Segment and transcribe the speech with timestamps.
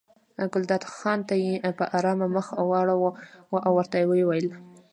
[0.53, 3.09] ګلداد خان ته یې په ارامه مخ واړاوه
[3.65, 4.47] او ورته ویې ویل.